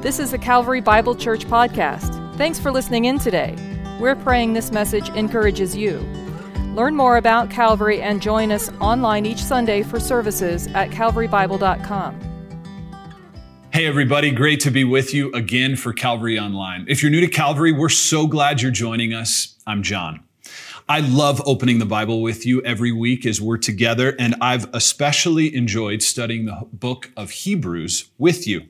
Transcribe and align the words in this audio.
This 0.00 0.20
is 0.20 0.30
the 0.30 0.38
Calvary 0.38 0.80
Bible 0.80 1.16
Church 1.16 1.44
podcast. 1.44 2.36
Thanks 2.36 2.60
for 2.60 2.70
listening 2.70 3.06
in 3.06 3.18
today. 3.18 3.56
We're 3.98 4.14
praying 4.14 4.52
this 4.52 4.70
message 4.70 5.08
encourages 5.08 5.74
you. 5.74 5.98
Learn 6.76 6.94
more 6.94 7.16
about 7.16 7.50
Calvary 7.50 8.00
and 8.00 8.22
join 8.22 8.52
us 8.52 8.70
online 8.80 9.26
each 9.26 9.42
Sunday 9.42 9.82
for 9.82 9.98
services 9.98 10.68
at 10.68 10.90
calvarybible.com. 10.90 12.20
Hey, 13.72 13.86
everybody, 13.86 14.30
great 14.30 14.60
to 14.60 14.70
be 14.70 14.84
with 14.84 15.12
you 15.12 15.32
again 15.32 15.74
for 15.74 15.92
Calvary 15.92 16.38
Online. 16.38 16.84
If 16.88 17.02
you're 17.02 17.10
new 17.10 17.20
to 17.20 17.26
Calvary, 17.26 17.72
we're 17.72 17.88
so 17.88 18.28
glad 18.28 18.62
you're 18.62 18.70
joining 18.70 19.12
us. 19.12 19.56
I'm 19.66 19.82
John. 19.82 20.22
I 20.88 21.00
love 21.00 21.42
opening 21.44 21.80
the 21.80 21.86
Bible 21.86 22.22
with 22.22 22.46
you 22.46 22.62
every 22.62 22.92
week 22.92 23.26
as 23.26 23.40
we're 23.40 23.58
together, 23.58 24.14
and 24.16 24.36
I've 24.40 24.72
especially 24.72 25.52
enjoyed 25.56 26.02
studying 26.02 26.44
the 26.44 26.68
book 26.72 27.10
of 27.16 27.30
Hebrews 27.30 28.10
with 28.16 28.46
you. 28.46 28.68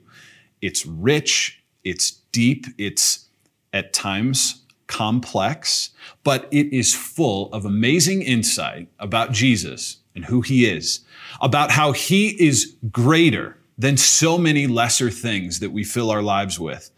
It's 0.61 0.85
rich, 0.85 1.63
it's 1.83 2.11
deep, 2.31 2.65
it's 2.77 3.27
at 3.73 3.93
times 3.93 4.63
complex, 4.87 5.91
but 6.23 6.47
it 6.51 6.73
is 6.73 6.93
full 6.95 7.53
of 7.53 7.63
amazing 7.63 8.21
insight 8.23 8.89
about 8.99 9.31
Jesus 9.31 9.97
and 10.15 10.25
who 10.25 10.41
he 10.41 10.65
is, 10.65 11.01
about 11.41 11.71
how 11.71 11.91
he 11.91 12.29
is 12.43 12.75
greater 12.91 13.57
than 13.77 13.95
so 13.95 14.37
many 14.37 14.67
lesser 14.67 15.09
things 15.09 15.59
that 15.59 15.71
we 15.71 15.83
fill 15.83 16.11
our 16.11 16.23
lives 16.23 16.59
with. 16.59 16.91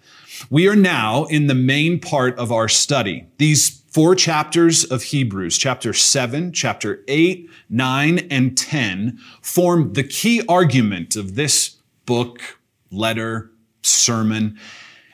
We 0.50 0.68
are 0.68 0.76
now 0.76 1.26
in 1.26 1.46
the 1.46 1.54
main 1.54 2.00
part 2.00 2.40
of 2.40 2.52
our 2.52 2.68
study. 2.68 3.28
These 3.38 3.84
four 3.92 4.16
chapters 4.16 4.84
of 4.86 5.04
Hebrews, 5.04 5.58
chapter 5.58 5.94
7, 5.94 6.54
chapter 6.54 7.04
8, 7.08 7.48
9, 7.70 8.20
and 8.32 8.58
10, 8.58 9.20
form 9.42 9.94
the 9.94 10.04
key 10.04 10.42
argument 10.48 11.16
of 11.16 11.36
this 11.36 11.78
book, 12.06 12.60
letter, 12.90 13.51
sermon, 13.82 14.58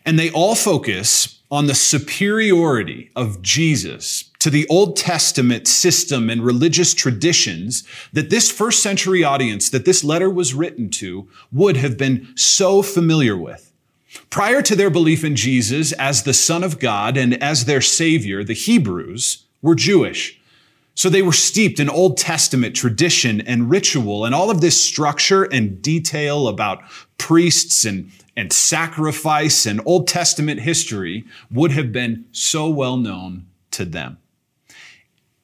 and 0.05 0.17
they 0.17 0.31
all 0.31 0.55
focus 0.55 1.41
on 1.49 1.67
the 1.67 1.75
superiority 1.75 3.09
of 3.15 3.41
Jesus 3.41 4.25
to 4.39 4.49
the 4.49 4.67
Old 4.67 4.97
Testament 4.97 5.67
system 5.67 6.29
and 6.29 6.43
religious 6.43 6.93
traditions 6.93 7.83
that 8.11 8.29
this 8.29 8.51
first 8.51 8.83
century 8.83 9.23
audience 9.23 9.69
that 9.69 9.85
this 9.85 10.03
letter 10.03 10.29
was 10.29 10.53
written 10.53 10.89
to 10.89 11.27
would 11.51 11.77
have 11.77 11.97
been 11.97 12.27
so 12.35 12.81
familiar 12.81 13.37
with. 13.37 13.71
Prior 14.29 14.61
to 14.61 14.75
their 14.75 14.89
belief 14.89 15.23
in 15.23 15.35
Jesus 15.35 15.91
as 15.93 16.23
the 16.23 16.33
Son 16.33 16.63
of 16.63 16.79
God 16.79 17.17
and 17.17 17.41
as 17.41 17.65
their 17.65 17.81
Savior, 17.81 18.43
the 18.43 18.53
Hebrews 18.53 19.45
were 19.61 19.75
Jewish. 19.75 20.39
So 20.97 21.09
they 21.09 21.21
were 21.21 21.31
steeped 21.31 21.79
in 21.79 21.91
Old 21.91 22.17
Testament 22.17 22.75
tradition 22.75 23.39
and 23.41 23.69
ritual 23.69 24.25
and 24.25 24.33
all 24.33 24.49
of 24.49 24.61
this 24.61 24.81
structure 24.81 25.43
and 25.43 25.79
detail 25.79 26.47
about 26.47 26.81
priests 27.19 27.85
and, 27.85 28.11
and 28.35 28.51
sacrifice 28.51 29.67
and 29.67 29.79
Old 29.85 30.07
Testament 30.07 30.61
history 30.61 31.23
would 31.51 31.69
have 31.69 31.91
been 31.91 32.25
so 32.31 32.67
well 32.67 32.97
known 32.97 33.45
to 33.71 33.85
them. 33.85 34.17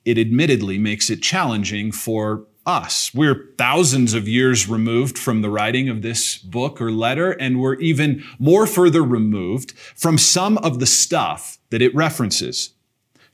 It 0.05 0.17
admittedly 0.17 0.79
makes 0.79 1.11
it 1.11 1.21
challenging 1.21 1.91
for 1.91 2.47
us. 2.65 3.13
We're 3.13 3.51
thousands 3.55 4.15
of 4.15 4.27
years 4.27 4.67
removed 4.67 5.19
from 5.19 5.43
the 5.43 5.51
writing 5.51 5.87
of 5.87 6.01
this 6.01 6.39
book 6.39 6.81
or 6.81 6.91
letter, 6.91 7.33
and 7.33 7.61
we're 7.61 7.75
even 7.75 8.23
more 8.39 8.65
further 8.65 9.03
removed 9.03 9.73
from 9.95 10.17
some 10.17 10.57
of 10.57 10.79
the 10.79 10.87
stuff 10.87 11.59
that 11.69 11.83
it 11.83 11.93
references. 11.93 12.71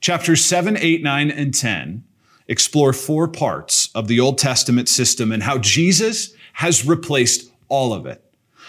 Chapters 0.01 0.43
7, 0.43 0.75
8, 0.75 1.01
9, 1.01 1.31
and 1.31 1.53
10 1.53 2.03
explore 2.50 2.92
four 2.92 3.28
parts 3.30 3.89
of 3.95 4.09
the 4.09 4.19
Old 4.19 4.38
Testament 4.38 4.89
system 4.89 5.31
and 5.31 5.44
how 5.44 5.59
Jesus 5.59 6.33
has 6.53 6.86
replaced 6.86 7.50
all 7.69 7.94
of 7.94 8.05
it. 8.05 8.22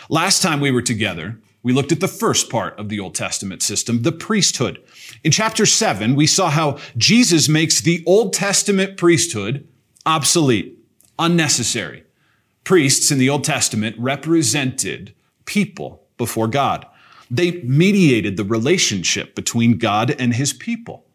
Last 0.08 0.42
time 0.42 0.60
we 0.60 0.70
were 0.70 0.82
together, 0.82 1.40
we 1.62 1.72
looked 1.72 1.90
at 1.90 2.00
the 2.00 2.08
first 2.08 2.48
part 2.48 2.78
of 2.78 2.88
the 2.88 3.00
Old 3.00 3.14
Testament 3.14 3.62
system, 3.62 4.02
the 4.02 4.12
priesthood. 4.12 4.82
In 5.24 5.32
chapter 5.32 5.66
7, 5.66 6.14
we 6.14 6.26
saw 6.26 6.50
how 6.50 6.78
Jesus 6.96 7.48
makes 7.48 7.80
the 7.80 8.04
Old 8.06 8.32
Testament 8.32 8.96
priesthood 8.96 9.66
obsolete, 10.06 10.78
unnecessary. 11.18 12.04
Priests 12.64 13.10
in 13.10 13.18
the 13.18 13.28
Old 13.28 13.44
Testament 13.44 13.96
represented 13.98 15.14
people 15.46 16.02
before 16.16 16.48
God. 16.48 16.86
They 17.30 17.62
mediated 17.62 18.36
the 18.36 18.44
relationship 18.44 19.34
between 19.34 19.78
God 19.78 20.14
and 20.18 20.34
his 20.34 20.52
people. 20.52 21.06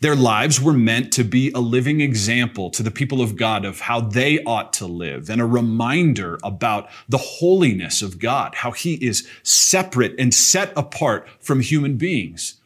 Their 0.00 0.14
lives 0.14 0.60
were 0.60 0.74
meant 0.74 1.12
to 1.14 1.24
be 1.24 1.50
a 1.50 1.60
living 1.60 2.00
example 2.00 2.70
to 2.70 2.84
the 2.84 2.90
people 2.90 3.20
of 3.20 3.34
God 3.34 3.64
of 3.64 3.80
how 3.80 4.00
they 4.00 4.38
ought 4.44 4.72
to 4.74 4.86
live 4.86 5.28
and 5.28 5.40
a 5.40 5.46
reminder 5.46 6.38
about 6.44 6.88
the 7.08 7.18
holiness 7.18 8.00
of 8.00 8.20
God, 8.20 8.54
how 8.54 8.70
he 8.70 8.94
is 9.04 9.28
separate 9.42 10.14
and 10.16 10.32
set 10.32 10.72
apart 10.76 11.28
from 11.40 11.60
human 11.60 11.96
beings. 11.96 12.60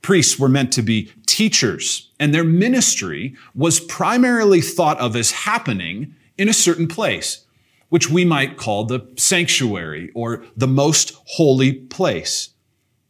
Priests 0.00 0.38
were 0.38 0.48
meant 0.48 0.72
to 0.72 0.82
be 0.82 1.12
teachers, 1.26 2.10
and 2.18 2.32
their 2.32 2.44
ministry 2.44 3.36
was 3.54 3.80
primarily 3.80 4.62
thought 4.62 4.98
of 4.98 5.14
as 5.14 5.32
happening 5.32 6.14
in 6.38 6.48
a 6.48 6.54
certain 6.54 6.88
place, 6.88 7.44
which 7.90 8.08
we 8.08 8.24
might 8.24 8.56
call 8.56 8.84
the 8.84 9.06
sanctuary 9.18 10.10
or 10.14 10.42
the 10.56 10.68
most 10.68 11.12
holy 11.26 11.72
place. 11.74 12.50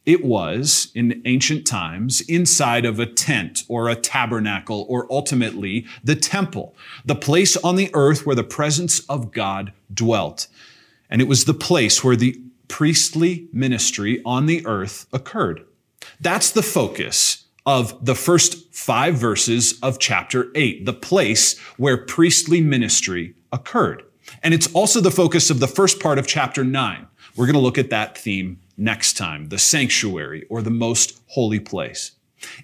It 0.08 0.24
was, 0.24 0.90
in 0.94 1.20
ancient 1.26 1.66
times, 1.66 2.22
inside 2.22 2.86
of 2.86 2.98
a 2.98 3.04
tent 3.04 3.64
or 3.68 3.90
a 3.90 3.94
tabernacle 3.94 4.86
or 4.88 5.06
ultimately 5.12 5.84
the 6.02 6.16
temple, 6.16 6.74
the 7.04 7.14
place 7.14 7.58
on 7.58 7.76
the 7.76 7.90
earth 7.92 8.24
where 8.24 8.34
the 8.34 8.42
presence 8.42 9.00
of 9.00 9.32
God 9.32 9.74
dwelt. 9.92 10.46
And 11.10 11.20
it 11.20 11.28
was 11.28 11.44
the 11.44 11.52
place 11.52 12.02
where 12.02 12.16
the 12.16 12.40
priestly 12.68 13.48
ministry 13.52 14.22
on 14.24 14.46
the 14.46 14.64
earth 14.64 15.06
occurred. 15.12 15.66
That's 16.18 16.52
the 16.52 16.62
focus 16.62 17.44
of 17.66 18.02
the 18.02 18.14
first 18.14 18.74
five 18.74 19.14
verses 19.16 19.78
of 19.82 19.98
chapter 19.98 20.46
eight, 20.54 20.86
the 20.86 20.94
place 20.94 21.58
where 21.76 21.98
priestly 21.98 22.62
ministry 22.62 23.34
occurred. 23.52 24.04
And 24.42 24.54
it's 24.54 24.72
also 24.72 25.02
the 25.02 25.10
focus 25.10 25.50
of 25.50 25.60
the 25.60 25.68
first 25.68 26.00
part 26.00 26.18
of 26.18 26.26
chapter 26.26 26.64
nine. 26.64 27.08
We're 27.36 27.44
going 27.44 27.52
to 27.56 27.60
look 27.60 27.76
at 27.76 27.90
that 27.90 28.16
theme 28.16 28.60
next 28.78 29.16
time, 29.16 29.46
the 29.46 29.58
sanctuary 29.58 30.46
or 30.48 30.62
the 30.62 30.70
most 30.70 31.20
holy 31.26 31.60
place. 31.60 32.12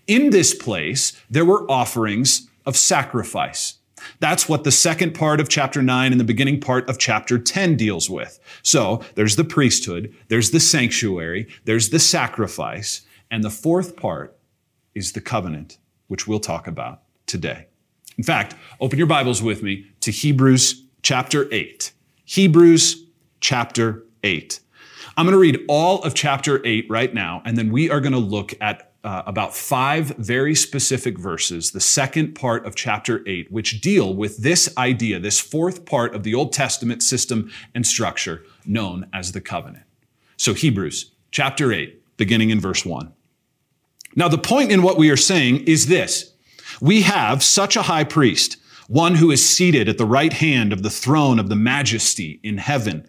In 0.07 0.31
this 0.31 0.55
place, 0.55 1.21
there 1.29 1.45
were 1.45 1.71
offerings 1.71 2.49
of 2.65 2.77
sacrifice. 2.77 3.79
That's 4.21 4.49
what 4.49 4.65
the 4.65 4.71
second 4.71 5.15
part 5.15 5.41
of 5.41 5.49
chapter 5.49 5.83
9 5.83 6.13
and 6.13 6.21
the 6.21 6.25
beginning 6.25 6.61
part 6.61 6.89
of 6.89 6.99
chapter 6.99 7.39
10 7.39 7.77
deals 7.77 8.09
with. 8.09 8.39
So 8.63 9.03
there's 9.15 9.37
the 9.37 9.45
priesthood, 9.45 10.15
there's 10.29 10.51
the 10.51 10.61
sanctuary, 10.61 11.49
there's 11.65 11.91
the 11.91 11.99
sacrifice, 11.99 13.03
and 13.31 13.43
the 13.43 13.51
fourth 13.51 13.97
part 13.97 14.37
is 14.95 15.13
the 15.13 15.21
covenant, 15.21 15.79
which 16.09 16.29
we'll 16.29 16.41
talk 16.41 16.67
about 16.67 17.03
today. 17.27 17.67
In 18.17 18.25
fact, 18.25 18.55
open 18.81 18.99
your 18.99 19.09
Bibles 19.09 19.43
with 19.43 19.63
me 19.63 19.87
to 20.01 20.11
Hebrews 20.11 20.85
chapter 21.03 21.53
8. 21.53 21.93
Hebrews 22.25 23.05
chapter 23.41 24.05
8. 24.23 24.61
I'm 25.17 25.27
going 25.27 25.35
to 25.35 25.39
read 25.39 25.65
all 25.69 26.03
of 26.03 26.15
chapter 26.15 26.61
8 26.65 26.87
right 26.91 27.15
now, 27.15 27.41
and 27.45 27.57
then 27.57 27.71
we 27.71 27.89
are 27.89 28.01
going 28.01 28.13
to 28.13 28.19
look 28.19 28.53
at 28.61 28.93
uh, 29.05 29.23
about 29.27 29.55
five 29.55 30.09
very 30.17 30.55
specific 30.55 31.19
verses, 31.19 31.71
the 31.71 31.81
second 31.81 32.35
part 32.35 32.67
of 32.67 32.75
chapter 32.75 33.23
8, 33.27 33.53
which 33.53 33.81
deal 33.81 34.15
with 34.15 34.39
this 34.39 34.75
idea, 34.77 35.21
this 35.21 35.39
fourth 35.39 35.85
part 35.85 36.15
of 36.15 36.25
the 36.25 36.35
Old 36.35 36.53
Testament 36.53 37.03
system 37.03 37.53
and 37.75 37.87
structure 37.87 38.45
known 38.67 39.09
as 39.13 39.33
the 39.33 39.41
covenant. 39.41 39.85
So, 40.37 40.53
Hebrews 40.53 41.13
chapter 41.31 41.73
8, 41.73 42.17
beginning 42.17 42.51
in 42.51 42.61
verse 42.61 42.85
1. 42.85 43.13
Now, 44.17 44.29
the 44.29 44.39
point 44.39 44.73
in 44.73 44.83
what 44.83 44.97
we 44.97 45.11
are 45.11 45.17
saying 45.17 45.65
is 45.65 45.87
this 45.87 46.33
we 46.81 47.03
have 47.03 47.45
such 47.45 47.77
a 47.77 47.83
high 47.83 48.05
priest, 48.05 48.57
one 48.89 49.17
who 49.17 49.31
is 49.31 49.49
seated 49.49 49.89
at 49.89 49.99
the 49.99 50.07
right 50.07 50.33
hand 50.33 50.73
of 50.73 50.83
the 50.83 50.91
throne 50.91 51.39
of 51.39 51.49
the 51.49 51.57
majesty 51.57 52.41
in 52.43 52.59
heaven, 52.59 53.07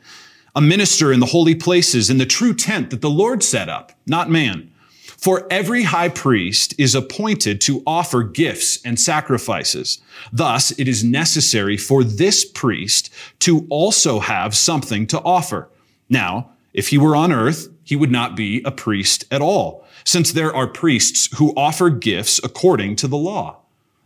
a 0.55 0.61
minister 0.61 1.11
in 1.11 1.19
the 1.19 1.25
holy 1.27 1.55
places, 1.55 2.09
in 2.09 2.17
the 2.17 2.25
true 2.25 2.53
tent 2.53 2.89
that 2.89 3.01
the 3.01 3.09
Lord 3.09 3.43
set 3.43 3.69
up, 3.69 3.91
not 4.05 4.29
man. 4.29 4.71
For 5.17 5.47
every 5.49 5.83
high 5.83 6.09
priest 6.09 6.75
is 6.77 6.93
appointed 6.93 7.59
to 7.61 7.81
offer 7.87 8.23
gifts 8.23 8.79
and 8.85 8.99
sacrifices. 8.99 9.99
Thus, 10.31 10.71
it 10.79 10.87
is 10.87 11.03
necessary 11.03 11.77
for 11.77 12.03
this 12.03 12.45
priest 12.45 13.11
to 13.39 13.65
also 13.69 14.19
have 14.19 14.55
something 14.55 15.07
to 15.07 15.19
offer. 15.21 15.69
Now, 16.09 16.51
if 16.73 16.89
he 16.89 16.97
were 16.97 17.15
on 17.15 17.31
earth, 17.31 17.69
he 17.83 17.95
would 17.95 18.11
not 18.11 18.35
be 18.35 18.61
a 18.63 18.71
priest 18.71 19.25
at 19.31 19.41
all 19.41 19.85
since 20.05 20.31
there 20.31 20.55
are 20.55 20.67
priests 20.67 21.35
who 21.37 21.53
offer 21.57 21.89
gifts 21.89 22.39
according 22.43 22.95
to 22.97 23.07
the 23.07 23.17
law. 23.17 23.57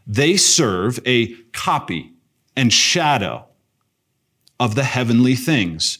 They 0.07 0.38
serve 0.38 1.00
a 1.06 1.34
copy 1.52 2.13
and 2.56 2.72
shadow 2.72 3.45
of 4.60 4.75
the 4.75 4.84
heavenly 4.84 5.36
things. 5.36 6.00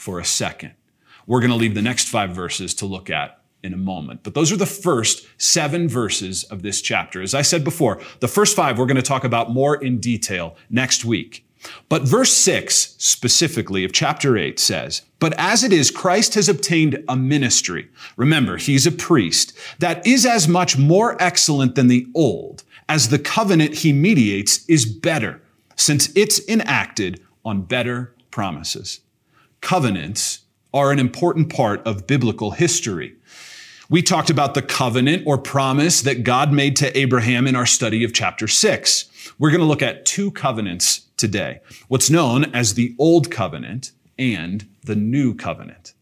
for 0.00 0.18
a 0.18 0.24
second. 0.24 0.72
We're 1.26 1.40
going 1.40 1.50
to 1.50 1.56
leave 1.56 1.74
the 1.74 1.82
next 1.82 2.08
five 2.08 2.30
verses 2.30 2.74
to 2.76 2.86
look 2.86 3.10
at 3.10 3.40
in 3.62 3.74
a 3.74 3.76
moment. 3.76 4.22
But 4.22 4.32
those 4.32 4.50
are 4.50 4.56
the 4.56 4.64
first 4.64 5.26
seven 5.36 5.88
verses 5.88 6.42
of 6.44 6.62
this 6.62 6.80
chapter. 6.80 7.20
As 7.20 7.34
I 7.34 7.42
said 7.42 7.62
before, 7.62 8.00
the 8.20 8.28
first 8.28 8.56
five 8.56 8.78
we're 8.78 8.86
going 8.86 8.96
to 8.96 9.02
talk 9.02 9.24
about 9.24 9.50
more 9.50 9.76
in 9.76 9.98
detail 9.98 10.56
next 10.70 11.04
week. 11.04 11.44
But 11.90 12.02
verse 12.02 12.32
six 12.32 12.94
specifically 12.96 13.84
of 13.84 13.92
chapter 13.92 14.38
eight 14.38 14.58
says, 14.58 15.02
But 15.18 15.34
as 15.38 15.62
it 15.62 15.72
is, 15.74 15.90
Christ 15.90 16.34
has 16.34 16.48
obtained 16.48 17.04
a 17.06 17.14
ministry. 17.14 17.90
Remember, 18.16 18.56
he's 18.56 18.86
a 18.86 18.92
priest 18.92 19.52
that 19.80 20.06
is 20.06 20.24
as 20.24 20.48
much 20.48 20.78
more 20.78 21.20
excellent 21.20 21.74
than 21.74 21.88
the 21.88 22.06
old 22.14 22.64
as 22.88 23.10
the 23.10 23.18
covenant 23.18 23.74
he 23.74 23.92
mediates 23.92 24.64
is 24.66 24.86
better 24.86 25.42
since 25.76 26.10
it's 26.16 26.40
enacted 26.48 27.20
on 27.44 27.62
better 27.62 28.14
promises. 28.30 29.00
Covenants 29.60 30.40
are 30.72 30.90
an 30.90 30.98
important 30.98 31.52
part 31.52 31.86
of 31.86 32.06
biblical 32.06 32.52
history. 32.52 33.14
We 33.88 34.02
talked 34.02 34.30
about 34.30 34.54
the 34.54 34.62
covenant 34.62 35.24
or 35.26 35.36
promise 35.36 36.02
that 36.02 36.22
God 36.22 36.52
made 36.52 36.76
to 36.76 36.96
Abraham 36.96 37.46
in 37.46 37.56
our 37.56 37.66
study 37.66 38.04
of 38.04 38.12
chapter 38.12 38.48
six. 38.48 39.06
We're 39.38 39.50
going 39.50 39.60
to 39.60 39.66
look 39.66 39.82
at 39.82 40.06
two 40.06 40.30
covenants 40.30 41.06
today. 41.16 41.60
What's 41.88 42.08
known 42.08 42.44
as 42.54 42.74
the 42.74 42.94
Old 42.98 43.30
Covenant 43.30 43.92
and 44.18 44.68
the 44.84 44.96
New 44.96 45.34
Covenant. 45.34 45.94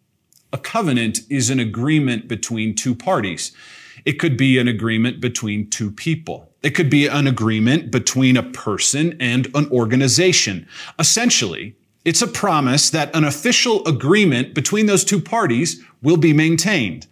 A 0.52 0.58
covenant 0.58 1.20
is 1.28 1.50
an 1.50 1.60
agreement 1.60 2.28
between 2.28 2.74
two 2.74 2.94
parties. 2.94 3.52
It 4.04 4.18
could 4.18 4.36
be 4.36 4.58
an 4.58 4.68
agreement 4.68 5.20
between 5.20 5.68
two 5.68 5.90
people. 5.90 6.52
It 6.62 6.70
could 6.70 6.90
be 6.90 7.06
an 7.06 7.26
agreement 7.26 7.90
between 7.90 8.36
a 8.36 8.42
person 8.42 9.16
and 9.20 9.46
an 9.54 9.68
organization. 9.70 10.66
Essentially, 10.98 11.76
it's 12.08 12.22
a 12.22 12.26
promise 12.26 12.88
that 12.88 13.14
an 13.14 13.22
official 13.22 13.86
agreement 13.86 14.54
between 14.54 14.86
those 14.86 15.04
two 15.04 15.20
parties 15.20 15.84
will 16.00 16.16
be 16.16 16.32
maintained. 16.32 17.06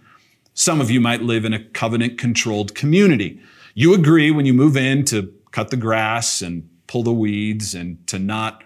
Some 0.54 0.80
of 0.80 0.90
you 0.90 1.02
might 1.02 1.20
live 1.20 1.44
in 1.44 1.52
a 1.52 1.62
covenant 1.62 2.16
controlled 2.16 2.74
community. 2.74 3.38
You 3.74 3.92
agree 3.92 4.30
when 4.30 4.46
you 4.46 4.54
move 4.54 4.74
in 4.74 5.04
to 5.04 5.34
cut 5.50 5.68
the 5.68 5.76
grass 5.76 6.40
and 6.40 6.66
pull 6.86 7.02
the 7.02 7.12
weeds 7.12 7.74
and 7.74 8.04
to 8.06 8.18
not 8.18 8.64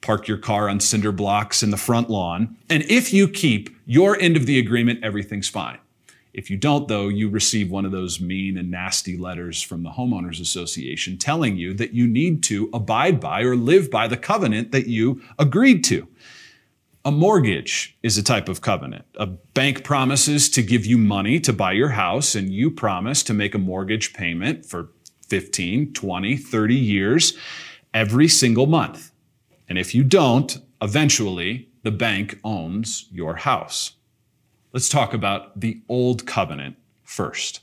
park 0.00 0.28
your 0.28 0.38
car 0.38 0.68
on 0.68 0.78
cinder 0.78 1.10
blocks 1.10 1.60
in 1.60 1.72
the 1.72 1.76
front 1.76 2.08
lawn. 2.08 2.56
And 2.70 2.84
if 2.84 3.12
you 3.12 3.26
keep 3.26 3.68
your 3.84 4.16
end 4.20 4.36
of 4.36 4.46
the 4.46 4.60
agreement, 4.60 5.02
everything's 5.02 5.48
fine. 5.48 5.78
If 6.34 6.50
you 6.50 6.56
don't, 6.56 6.88
though, 6.88 7.06
you 7.06 7.28
receive 7.28 7.70
one 7.70 7.84
of 7.84 7.92
those 7.92 8.20
mean 8.20 8.58
and 8.58 8.68
nasty 8.68 9.16
letters 9.16 9.62
from 9.62 9.84
the 9.84 9.90
Homeowners 9.90 10.40
Association 10.40 11.16
telling 11.16 11.56
you 11.56 11.72
that 11.74 11.94
you 11.94 12.08
need 12.08 12.42
to 12.44 12.68
abide 12.74 13.20
by 13.20 13.42
or 13.42 13.54
live 13.54 13.88
by 13.88 14.08
the 14.08 14.16
covenant 14.16 14.72
that 14.72 14.88
you 14.88 15.22
agreed 15.38 15.84
to. 15.84 16.08
A 17.04 17.12
mortgage 17.12 17.96
is 18.02 18.18
a 18.18 18.22
type 18.22 18.48
of 18.48 18.62
covenant. 18.62 19.04
A 19.14 19.26
bank 19.26 19.84
promises 19.84 20.50
to 20.50 20.62
give 20.62 20.84
you 20.84 20.98
money 20.98 21.38
to 21.38 21.52
buy 21.52 21.70
your 21.70 21.90
house, 21.90 22.34
and 22.34 22.52
you 22.52 22.68
promise 22.68 23.22
to 23.24 23.32
make 23.32 23.54
a 23.54 23.58
mortgage 23.58 24.12
payment 24.12 24.66
for 24.66 24.88
15, 25.28 25.92
20, 25.92 26.36
30 26.36 26.74
years 26.74 27.38
every 27.92 28.26
single 28.26 28.66
month. 28.66 29.12
And 29.68 29.78
if 29.78 29.94
you 29.94 30.02
don't, 30.02 30.58
eventually 30.82 31.68
the 31.84 31.92
bank 31.92 32.40
owns 32.42 33.06
your 33.12 33.36
house. 33.36 33.92
Let's 34.74 34.88
talk 34.88 35.14
about 35.14 35.60
the 35.60 35.80
Old 35.88 36.26
Covenant 36.26 36.74
first. 37.04 37.60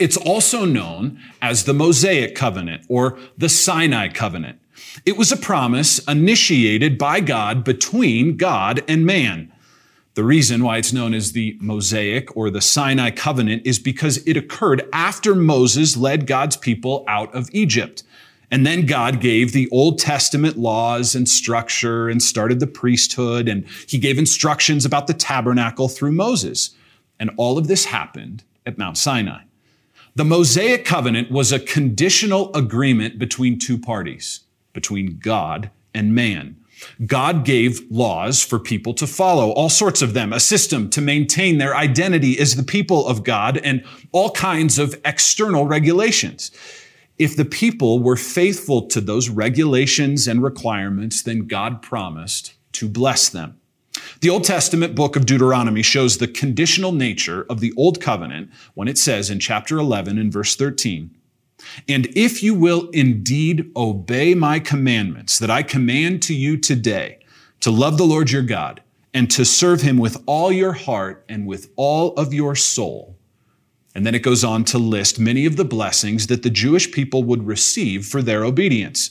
It's 0.00 0.16
also 0.16 0.64
known 0.64 1.20
as 1.40 1.62
the 1.62 1.72
Mosaic 1.72 2.34
Covenant 2.34 2.84
or 2.88 3.20
the 3.38 3.48
Sinai 3.48 4.08
Covenant. 4.08 4.58
It 5.06 5.16
was 5.16 5.30
a 5.30 5.36
promise 5.36 6.00
initiated 6.08 6.98
by 6.98 7.20
God 7.20 7.62
between 7.62 8.36
God 8.36 8.82
and 8.88 9.06
man. 9.06 9.52
The 10.14 10.24
reason 10.24 10.64
why 10.64 10.78
it's 10.78 10.92
known 10.92 11.14
as 11.14 11.32
the 11.32 11.56
Mosaic 11.60 12.36
or 12.36 12.50
the 12.50 12.60
Sinai 12.60 13.10
covenant 13.12 13.62
is 13.64 13.78
because 13.78 14.16
it 14.26 14.36
occurred 14.36 14.86
after 14.92 15.36
Moses 15.36 15.96
led 15.96 16.26
God's 16.26 16.56
people 16.56 17.04
out 17.06 17.32
of 17.32 17.48
Egypt. 17.52 18.02
And 18.52 18.66
then 18.66 18.84
God 18.84 19.20
gave 19.20 19.52
the 19.52 19.68
Old 19.70 19.98
Testament 19.98 20.58
laws 20.58 21.14
and 21.14 21.26
structure 21.26 22.10
and 22.10 22.22
started 22.22 22.60
the 22.60 22.66
priesthood 22.66 23.48
and 23.48 23.66
he 23.88 23.98
gave 23.98 24.18
instructions 24.18 24.84
about 24.84 25.06
the 25.06 25.14
tabernacle 25.14 25.88
through 25.88 26.12
Moses. 26.12 26.70
And 27.18 27.30
all 27.38 27.56
of 27.56 27.66
this 27.66 27.86
happened 27.86 28.44
at 28.66 28.76
Mount 28.76 28.98
Sinai. 28.98 29.44
The 30.14 30.26
Mosaic 30.26 30.84
covenant 30.84 31.30
was 31.30 31.50
a 31.50 31.58
conditional 31.58 32.54
agreement 32.54 33.18
between 33.18 33.58
two 33.58 33.78
parties 33.78 34.40
between 34.74 35.18
God 35.18 35.70
and 35.94 36.14
man. 36.14 36.56
God 37.06 37.44
gave 37.44 37.80
laws 37.90 38.42
for 38.42 38.58
people 38.58 38.92
to 38.94 39.06
follow, 39.06 39.50
all 39.50 39.68
sorts 39.68 40.02
of 40.02 40.14
them, 40.14 40.32
a 40.32 40.40
system 40.40 40.90
to 40.90 41.00
maintain 41.00 41.58
their 41.58 41.76
identity 41.76 42.38
as 42.38 42.56
the 42.56 42.62
people 42.62 43.06
of 43.06 43.22
God, 43.22 43.58
and 43.58 43.84
all 44.10 44.30
kinds 44.30 44.78
of 44.78 44.98
external 45.04 45.66
regulations. 45.66 46.50
If 47.18 47.36
the 47.36 47.44
people 47.44 48.00
were 48.00 48.16
faithful 48.16 48.86
to 48.88 49.00
those 49.00 49.28
regulations 49.28 50.26
and 50.26 50.42
requirements, 50.42 51.22
then 51.22 51.46
God 51.46 51.82
promised 51.82 52.54
to 52.72 52.88
bless 52.88 53.28
them. 53.28 53.58
The 54.20 54.30
Old 54.30 54.44
Testament 54.44 54.94
book 54.94 55.16
of 55.16 55.26
Deuteronomy 55.26 55.82
shows 55.82 56.18
the 56.18 56.28
conditional 56.28 56.92
nature 56.92 57.44
of 57.50 57.60
the 57.60 57.72
Old 57.76 58.00
Covenant 58.00 58.50
when 58.74 58.88
it 58.88 58.98
says 58.98 59.30
in 59.30 59.38
chapter 59.38 59.78
11 59.78 60.18
and 60.18 60.32
verse 60.32 60.56
13, 60.56 61.10
and 61.88 62.06
if 62.16 62.42
you 62.42 62.54
will 62.54 62.88
indeed 62.90 63.70
obey 63.76 64.34
my 64.34 64.58
commandments 64.58 65.38
that 65.38 65.50
I 65.50 65.62
command 65.62 66.22
to 66.24 66.34
you 66.34 66.56
today, 66.56 67.18
to 67.60 67.70
love 67.70 67.98
the 67.98 68.04
Lord 68.04 68.30
your 68.30 68.42
God 68.42 68.82
and 69.14 69.30
to 69.30 69.44
serve 69.44 69.82
him 69.82 69.98
with 69.98 70.22
all 70.26 70.50
your 70.50 70.72
heart 70.72 71.24
and 71.28 71.46
with 71.46 71.70
all 71.76 72.14
of 72.14 72.34
your 72.34 72.56
soul. 72.56 73.16
And 73.94 74.06
then 74.06 74.14
it 74.14 74.22
goes 74.22 74.42
on 74.42 74.64
to 74.64 74.78
list 74.78 75.18
many 75.18 75.44
of 75.44 75.56
the 75.56 75.64
blessings 75.64 76.28
that 76.28 76.42
the 76.42 76.50
Jewish 76.50 76.90
people 76.90 77.24
would 77.24 77.46
receive 77.46 78.06
for 78.06 78.22
their 78.22 78.44
obedience 78.44 79.10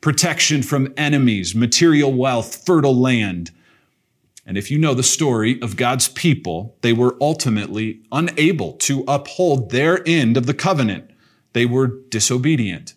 protection 0.00 0.62
from 0.62 0.94
enemies, 0.96 1.54
material 1.54 2.12
wealth, 2.12 2.64
fertile 2.64 2.98
land. 2.98 3.50
And 4.46 4.56
if 4.56 4.70
you 4.70 4.78
know 4.78 4.94
the 4.94 5.02
story 5.02 5.60
of 5.60 5.76
God's 5.76 6.08
people, 6.08 6.76
they 6.80 6.94
were 6.94 7.16
ultimately 7.20 8.00
unable 8.10 8.72
to 8.78 9.04
uphold 9.06 9.70
their 9.70 10.02
end 10.08 10.38
of 10.38 10.46
the 10.46 10.54
covenant. 10.54 11.10
They 11.52 11.66
were 11.66 11.98
disobedient. 12.08 12.94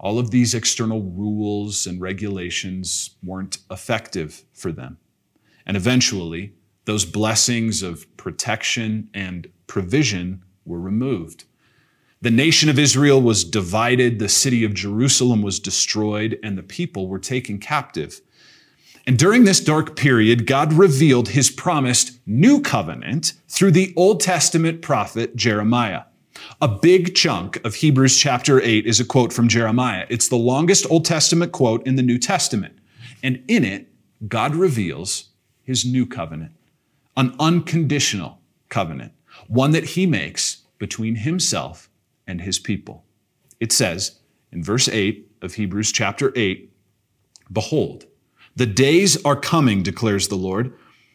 All 0.00 0.18
of 0.18 0.30
these 0.30 0.54
external 0.54 1.02
rules 1.02 1.86
and 1.86 2.00
regulations 2.00 3.10
weren't 3.22 3.58
effective 3.70 4.44
for 4.52 4.72
them. 4.72 4.98
And 5.66 5.76
eventually, 5.76 6.54
those 6.84 7.04
blessings 7.04 7.82
of 7.82 8.04
protection 8.16 9.08
and 9.14 9.48
provision 9.66 10.43
were 10.64 10.80
removed. 10.80 11.44
The 12.20 12.30
nation 12.30 12.68
of 12.68 12.78
Israel 12.78 13.20
was 13.20 13.44
divided, 13.44 14.18
the 14.18 14.28
city 14.28 14.64
of 14.64 14.72
Jerusalem 14.74 15.42
was 15.42 15.60
destroyed, 15.60 16.38
and 16.42 16.56
the 16.56 16.62
people 16.62 17.06
were 17.06 17.18
taken 17.18 17.58
captive. 17.58 18.20
And 19.06 19.18
during 19.18 19.44
this 19.44 19.60
dark 19.60 19.96
period, 19.96 20.46
God 20.46 20.72
revealed 20.72 21.28
his 21.28 21.50
promised 21.50 22.18
new 22.26 22.62
covenant 22.62 23.34
through 23.48 23.72
the 23.72 23.92
Old 23.96 24.20
Testament 24.20 24.80
prophet 24.80 25.36
Jeremiah. 25.36 26.04
A 26.60 26.68
big 26.68 27.14
chunk 27.14 27.62
of 27.64 27.74
Hebrews 27.74 28.18
chapter 28.18 28.60
8 28.60 28.86
is 28.86 29.00
a 29.00 29.04
quote 29.04 29.32
from 29.32 29.48
Jeremiah. 29.48 30.06
It's 30.08 30.28
the 30.28 30.36
longest 30.36 30.86
Old 30.90 31.04
Testament 31.04 31.52
quote 31.52 31.86
in 31.86 31.96
the 31.96 32.02
New 32.02 32.18
Testament. 32.18 32.78
And 33.22 33.42
in 33.48 33.64
it, 33.64 33.88
God 34.26 34.54
reveals 34.54 35.28
his 35.62 35.84
new 35.84 36.06
covenant, 36.06 36.52
an 37.16 37.34
unconditional 37.38 38.38
covenant, 38.68 39.12
one 39.48 39.72
that 39.72 39.84
he 39.84 40.06
makes 40.06 40.62
between 40.78 41.16
himself 41.16 41.88
and 42.26 42.40
his 42.40 42.58
people. 42.58 43.04
It 43.60 43.72
says 43.72 44.20
in 44.52 44.62
verse 44.62 44.88
8 44.88 45.30
of 45.42 45.54
Hebrews 45.54 45.92
chapter 45.92 46.32
8, 46.34 46.70
Behold, 47.52 48.06
the 48.56 48.66
days 48.66 49.22
are 49.24 49.36
coming, 49.36 49.82
declares 49.82 50.28
the 50.28 50.36
Lord, 50.36 50.72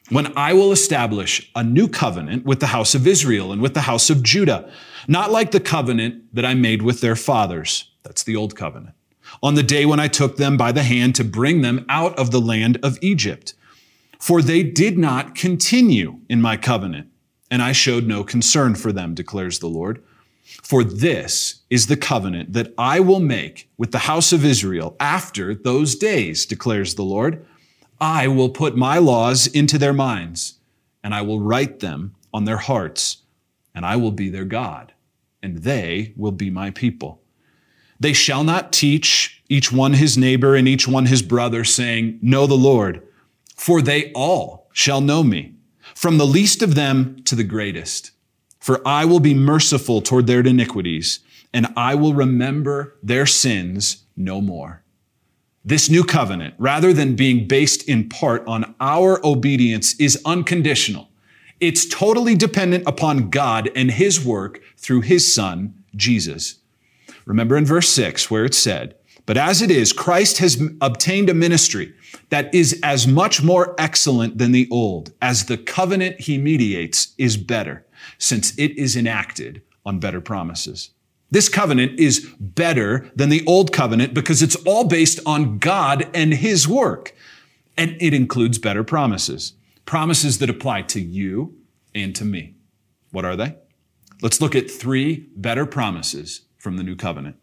when 0.09 0.35
I 0.35 0.53
will 0.53 0.71
establish 0.71 1.49
a 1.55 1.63
new 1.63 1.87
covenant 1.87 2.45
with 2.45 2.59
the 2.59 2.67
house 2.67 2.95
of 2.95 3.05
Israel 3.05 3.51
and 3.51 3.61
with 3.61 3.73
the 3.75 3.81
house 3.81 4.09
of 4.09 4.23
Judah, 4.23 4.71
not 5.07 5.31
like 5.31 5.51
the 5.51 5.59
covenant 5.59 6.33
that 6.33 6.45
I 6.45 6.53
made 6.53 6.81
with 6.81 7.01
their 7.01 7.15
fathers. 7.15 7.91
That's 8.03 8.23
the 8.23 8.35
old 8.35 8.55
covenant. 8.55 8.95
On 9.43 9.53
the 9.53 9.63
day 9.63 9.85
when 9.85 9.99
I 9.99 10.07
took 10.07 10.37
them 10.37 10.57
by 10.57 10.71
the 10.71 10.83
hand 10.83 11.15
to 11.15 11.23
bring 11.23 11.61
them 11.61 11.85
out 11.87 12.17
of 12.17 12.31
the 12.31 12.41
land 12.41 12.79
of 12.81 12.97
Egypt. 13.01 13.53
For 14.19 14.41
they 14.41 14.63
did 14.63 14.97
not 14.97 15.35
continue 15.35 16.19
in 16.27 16.41
my 16.41 16.57
covenant, 16.57 17.07
and 17.51 17.61
I 17.61 17.71
showed 17.71 18.05
no 18.05 18.23
concern 18.23 18.75
for 18.75 18.91
them, 18.91 19.13
declares 19.13 19.59
the 19.59 19.67
Lord. 19.67 20.03
For 20.63 20.83
this 20.83 21.61
is 21.69 21.87
the 21.87 21.97
covenant 21.97 22.53
that 22.53 22.73
I 22.77 22.99
will 22.99 23.19
make 23.19 23.69
with 23.77 23.91
the 23.91 23.99
house 23.99 24.33
of 24.33 24.45
Israel 24.45 24.95
after 24.99 25.53
those 25.53 25.95
days, 25.95 26.45
declares 26.45 26.95
the 26.95 27.03
Lord. 27.03 27.45
I 28.01 28.27
will 28.27 28.49
put 28.49 28.75
my 28.75 28.97
laws 28.97 29.47
into 29.47 29.77
their 29.77 29.93
minds, 29.93 30.55
and 31.03 31.13
I 31.13 31.21
will 31.21 31.39
write 31.39 31.79
them 31.79 32.15
on 32.33 32.45
their 32.45 32.57
hearts, 32.57 33.17
and 33.75 33.85
I 33.85 33.95
will 33.95 34.11
be 34.11 34.29
their 34.29 34.45
God, 34.45 34.93
and 35.43 35.59
they 35.59 36.13
will 36.15 36.31
be 36.31 36.49
my 36.49 36.71
people. 36.71 37.21
They 37.99 38.13
shall 38.13 38.43
not 38.43 38.71
teach 38.71 39.43
each 39.49 39.71
one 39.71 39.93
his 39.93 40.17
neighbor 40.17 40.55
and 40.55 40.67
each 40.67 40.87
one 40.87 41.07
his 41.07 41.21
brother, 41.21 41.63
saying, 41.63 42.19
Know 42.21 42.47
the 42.47 42.55
Lord, 42.55 43.05
for 43.55 43.81
they 43.81 44.11
all 44.13 44.69
shall 44.71 45.01
know 45.01 45.23
me, 45.23 45.55
from 45.99 46.17
the 46.17 46.25
least 46.25 46.61
of 46.61 46.75
them 46.75 47.21
to 47.25 47.35
the 47.35 47.43
greatest. 47.43 48.11
For 48.61 48.81
I 48.87 49.03
will 49.03 49.19
be 49.19 49.33
merciful 49.33 49.99
toward 49.99 50.27
their 50.27 50.39
iniquities, 50.39 51.19
and 51.53 51.67
I 51.75 51.93
will 51.95 52.13
remember 52.13 52.95
their 53.03 53.25
sins 53.25 54.05
no 54.15 54.39
more. 54.39 54.81
This 55.65 55.89
new 55.89 56.05
covenant, 56.05 56.53
rather 56.57 56.93
than 56.93 57.17
being 57.17 57.49
based 57.49 57.83
in 57.83 58.07
part 58.07 58.47
on 58.47 58.75
our 58.79 59.19
obedience, 59.25 59.93
is 59.99 60.21
unconditional. 60.23 61.09
It's 61.59 61.85
totally 61.85 62.33
dependent 62.33 62.85
upon 62.87 63.29
God 63.29 63.69
and 63.75 63.91
His 63.91 64.23
work 64.23 64.61
through 64.77 65.01
His 65.01 65.33
Son, 65.33 65.83
Jesus. 65.97 66.59
Remember 67.25 67.57
in 67.57 67.65
verse 67.65 67.89
6 67.89 68.31
where 68.31 68.45
it 68.45 68.53
said, 68.53 68.95
But 69.25 69.35
as 69.35 69.61
it 69.61 69.69
is, 69.69 69.91
Christ 69.91 70.37
has 70.37 70.63
obtained 70.79 71.29
a 71.29 71.33
ministry 71.33 71.93
that 72.29 72.53
is 72.53 72.79
as 72.83 73.07
much 73.07 73.43
more 73.43 73.75
excellent 73.77 74.37
than 74.37 74.51
the 74.51 74.67
old, 74.71 75.13
as 75.21 75.45
the 75.45 75.57
covenant 75.57 76.21
He 76.21 76.37
mediates 76.37 77.13
is 77.17 77.37
better, 77.37 77.85
since 78.17 78.57
it 78.57 78.77
is 78.77 78.95
enacted 78.95 79.61
on 79.85 79.99
better 79.99 80.21
promises. 80.21 80.91
This 81.31 81.49
covenant 81.49 81.99
is 81.99 82.27
better 82.39 83.09
than 83.15 83.29
the 83.29 83.45
old 83.45 83.71
covenant 83.71 84.13
because 84.13 84.41
it's 84.41 84.55
all 84.65 84.85
based 84.85 85.19
on 85.25 85.59
God 85.59 86.09
and 86.13 86.33
His 86.33 86.67
work. 86.67 87.15
And 87.77 87.95
it 88.01 88.13
includes 88.13 88.57
better 88.57 88.83
promises, 88.83 89.53
promises 89.85 90.39
that 90.39 90.49
apply 90.49 90.81
to 90.83 90.99
you 90.99 91.55
and 91.93 92.15
to 92.15 92.25
me. 92.25 92.55
What 93.11 93.25
are 93.25 93.35
they? 93.35 93.55
Let's 94.21 94.41
look 94.41 94.55
at 94.55 94.69
three 94.69 95.27
better 95.35 95.65
promises 95.65 96.41
from 96.57 96.77
the 96.77 96.83
new 96.83 96.95
covenant. 96.95 97.37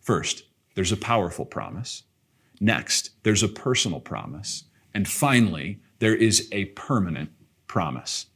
First, 0.00 0.44
there's 0.74 0.92
a 0.92 0.96
powerful 0.96 1.44
promise. 1.44 2.04
Next, 2.60 3.10
there's 3.22 3.42
a 3.42 3.48
personal 3.48 4.00
promise. 4.00 4.64
And 4.92 5.08
finally, 5.08 5.80
there 5.98 6.14
is 6.14 6.48
a 6.52 6.66
permanent 6.66 7.30
promise. 7.66 8.26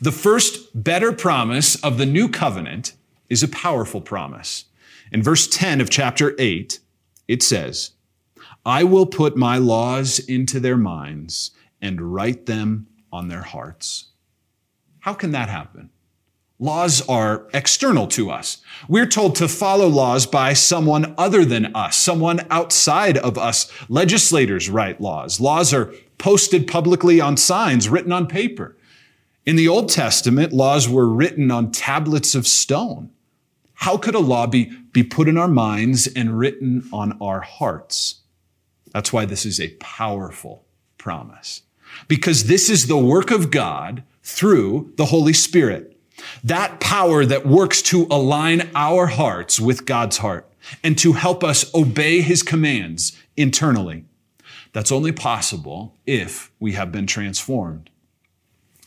The 0.00 0.12
first 0.12 0.82
better 0.82 1.12
promise 1.12 1.76
of 1.82 1.98
the 1.98 2.06
new 2.06 2.28
covenant 2.28 2.94
is 3.28 3.42
a 3.42 3.48
powerful 3.48 4.00
promise. 4.00 4.66
In 5.12 5.22
verse 5.22 5.46
10 5.48 5.80
of 5.80 5.90
chapter 5.90 6.34
8, 6.38 6.80
it 7.28 7.42
says, 7.42 7.92
I 8.64 8.84
will 8.84 9.06
put 9.06 9.36
my 9.36 9.56
laws 9.58 10.18
into 10.18 10.60
their 10.60 10.76
minds 10.76 11.52
and 11.80 12.14
write 12.14 12.46
them 12.46 12.86
on 13.12 13.28
their 13.28 13.42
hearts. 13.42 14.08
How 15.00 15.14
can 15.14 15.32
that 15.32 15.48
happen? 15.48 15.90
Laws 16.62 17.00
are 17.08 17.48
external 17.54 18.06
to 18.08 18.30
us. 18.30 18.58
We're 18.86 19.06
told 19.06 19.34
to 19.36 19.48
follow 19.48 19.88
laws 19.88 20.26
by 20.26 20.52
someone 20.52 21.14
other 21.16 21.42
than 21.42 21.74
us, 21.74 21.96
someone 21.96 22.46
outside 22.50 23.16
of 23.16 23.38
us. 23.38 23.72
Legislators 23.88 24.68
write 24.68 25.00
laws. 25.00 25.40
Laws 25.40 25.72
are 25.72 25.92
posted 26.18 26.68
publicly 26.68 27.18
on 27.18 27.38
signs 27.38 27.88
written 27.88 28.12
on 28.12 28.26
paper. 28.26 28.76
In 29.46 29.56
the 29.56 29.68
Old 29.68 29.88
Testament, 29.88 30.52
laws 30.52 30.86
were 30.86 31.08
written 31.08 31.50
on 31.50 31.72
tablets 31.72 32.34
of 32.34 32.46
stone. 32.46 33.10
How 33.72 33.96
could 33.96 34.14
a 34.14 34.20
law 34.20 34.46
be, 34.46 34.70
be 34.92 35.02
put 35.02 35.28
in 35.28 35.38
our 35.38 35.48
minds 35.48 36.06
and 36.08 36.38
written 36.38 36.86
on 36.92 37.16
our 37.22 37.40
hearts? 37.40 38.20
That's 38.92 39.14
why 39.14 39.24
this 39.24 39.46
is 39.46 39.58
a 39.58 39.74
powerful 39.76 40.66
promise. 40.98 41.62
Because 42.06 42.44
this 42.44 42.68
is 42.68 42.86
the 42.86 42.98
work 42.98 43.30
of 43.30 43.50
God 43.50 44.02
through 44.22 44.92
the 44.96 45.06
Holy 45.06 45.32
Spirit. 45.32 45.89
That 46.44 46.80
power 46.80 47.24
that 47.24 47.46
works 47.46 47.82
to 47.82 48.06
align 48.10 48.70
our 48.74 49.06
hearts 49.06 49.60
with 49.60 49.86
God's 49.86 50.18
heart 50.18 50.50
and 50.82 50.98
to 50.98 51.12
help 51.14 51.42
us 51.42 51.72
obey 51.74 52.20
his 52.20 52.42
commands 52.42 53.16
internally. 53.36 54.04
That's 54.72 54.92
only 54.92 55.12
possible 55.12 55.96
if 56.06 56.52
we 56.60 56.72
have 56.72 56.92
been 56.92 57.06
transformed. 57.06 57.90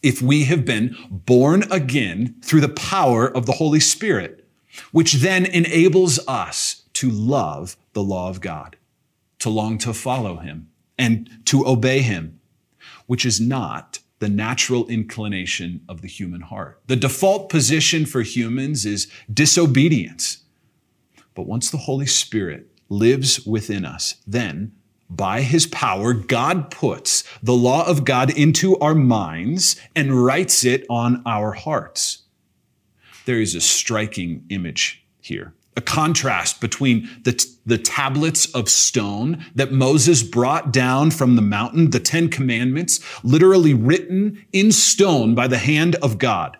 If 0.01 0.21
we 0.21 0.45
have 0.45 0.65
been 0.65 0.95
born 1.09 1.63
again 1.71 2.35
through 2.43 2.61
the 2.61 2.69
power 2.69 3.27
of 3.27 3.45
the 3.45 3.53
Holy 3.53 3.79
Spirit 3.79 4.43
which 4.91 5.13
then 5.13 5.45
enables 5.45 6.19
us 6.27 6.83
to 6.93 7.09
love 7.09 7.77
the 7.93 8.03
law 8.03 8.29
of 8.29 8.41
God, 8.41 8.75
to 9.39 9.49
long 9.49 9.77
to 9.79 9.93
follow 9.93 10.37
him 10.37 10.69
and 10.97 11.29
to 11.45 11.65
obey 11.67 12.01
him, 12.01 12.39
which 13.07 13.25
is 13.25 13.39
not 13.39 13.92
the 14.23 14.29
natural 14.29 14.87
inclination 14.87 15.81
of 15.89 16.01
the 16.01 16.07
human 16.07 16.39
heart. 16.39 16.81
The 16.87 16.95
default 16.95 17.49
position 17.49 18.05
for 18.05 18.21
humans 18.21 18.85
is 18.85 19.11
disobedience. 19.31 20.43
But 21.35 21.45
once 21.45 21.69
the 21.69 21.77
Holy 21.77 22.05
Spirit 22.05 22.69
lives 22.87 23.45
within 23.45 23.83
us, 23.83 24.15
then 24.25 24.71
by 25.09 25.41
his 25.41 25.67
power, 25.67 26.13
God 26.13 26.71
puts 26.71 27.25
the 27.43 27.51
law 27.51 27.85
of 27.85 28.05
God 28.05 28.29
into 28.31 28.77
our 28.79 28.95
minds 28.95 29.75
and 29.93 30.23
writes 30.23 30.63
it 30.63 30.85
on 30.89 31.21
our 31.25 31.51
hearts 31.51 32.19
there 33.25 33.39
is 33.39 33.55
a 33.55 33.61
striking 33.61 34.45
image 34.49 35.05
here. 35.21 35.53
A 35.75 35.81
contrast 35.81 36.61
between 36.61 37.09
the, 37.23 37.33
t- 37.33 37.49
the 37.65 37.77
tablets 37.77 38.45
of 38.53 38.69
stone 38.69 39.43
that 39.55 39.71
Moses 39.71 40.21
brought 40.21 40.71
down 40.71 41.09
from 41.11 41.35
the 41.35 41.41
mountain, 41.41 41.89
the 41.89 41.99
Ten 41.99 42.29
Commandments, 42.29 42.99
literally 43.23 43.73
written 43.73 44.45
in 44.51 44.71
stone 44.71 45.33
by 45.33 45.47
the 45.47 45.57
hand 45.57 45.95
of 45.95 46.17
God. 46.19 46.57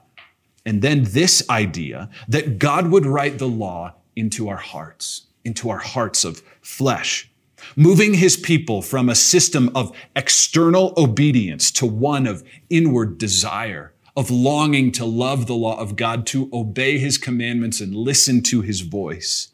And 0.65 0.81
then 0.81 1.03
this 1.03 1.47
idea 1.49 2.09
that 2.27 2.57
God 2.57 2.89
would 2.89 3.05
write 3.05 3.37
the 3.37 3.47
law 3.47 3.93
into 4.15 4.49
our 4.49 4.57
hearts, 4.57 5.27
into 5.43 5.69
our 5.69 5.79
hearts 5.79 6.23
of 6.23 6.41
flesh, 6.61 7.29
moving 7.75 8.15
his 8.15 8.37
people 8.37 8.81
from 8.81 9.09
a 9.09 9.15
system 9.15 9.69
of 9.75 9.95
external 10.15 10.93
obedience 10.97 11.71
to 11.71 11.85
one 11.85 12.25
of 12.27 12.43
inward 12.69 13.17
desire 13.17 13.92
of 14.15 14.29
longing 14.29 14.91
to 14.91 15.05
love 15.05 15.47
the 15.47 15.55
law 15.55 15.79
of 15.79 15.95
God, 15.95 16.25
to 16.27 16.49
obey 16.53 16.97
his 16.97 17.17
commandments 17.17 17.81
and 17.81 17.95
listen 17.95 18.41
to 18.43 18.61
his 18.61 18.81
voice. 18.81 19.49